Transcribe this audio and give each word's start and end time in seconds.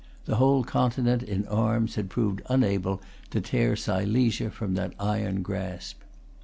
The 0.25 0.37
whole 0.37 0.63
Continent 0.63 1.21
in 1.21 1.47
arms 1.47 1.93
had 1.93 2.09
proved 2.09 2.41
unable 2.49 3.03
to 3.29 3.39
tear 3.39 3.75
Silesia 3.75 4.49
from 4.49 4.73
that 4.73 4.95
iron 4.99 5.43
grasp. 5.43 5.99